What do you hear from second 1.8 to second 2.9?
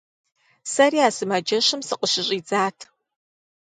сыкъыщыщӏидзат.